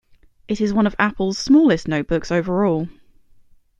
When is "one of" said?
0.73-0.95